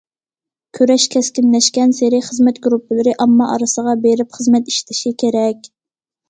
[0.77, 5.71] كۈرەش كەسكىنلەشكەنسېرى، خىزمەت گۇرۇپپىلىرى ئامما ئارىسىغا بېرىپ خىزمەت ئىشلىشى كېرەك.